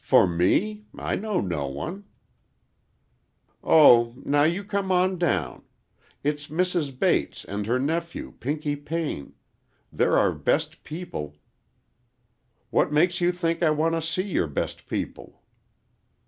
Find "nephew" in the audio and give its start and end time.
7.78-8.32